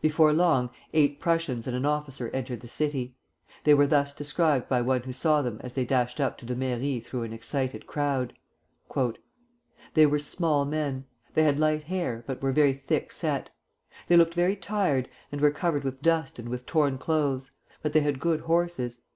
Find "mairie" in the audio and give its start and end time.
6.54-7.00